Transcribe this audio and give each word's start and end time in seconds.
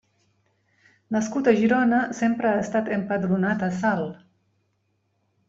Nascut 1.15 1.49
a 1.51 1.53
Girona, 1.59 1.99
sempre 2.21 2.49
ha 2.53 2.63
estat 2.63 2.91
empadronat 2.97 3.69
a 3.69 3.71
Salt. 3.83 4.19